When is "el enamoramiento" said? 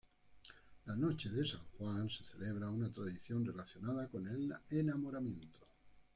4.27-5.59